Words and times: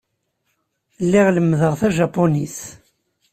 Lliɣ 1.03 1.27
lemmdeɣ 1.31 1.73
Tajaponit. 1.79 2.57